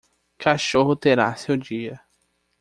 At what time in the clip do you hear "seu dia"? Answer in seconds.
1.35-2.01